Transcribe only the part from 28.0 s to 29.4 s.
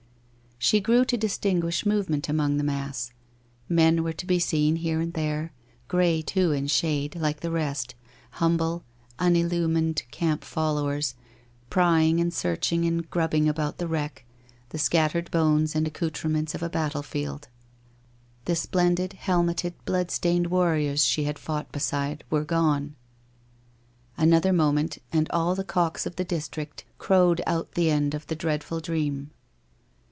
of the dreadful dream.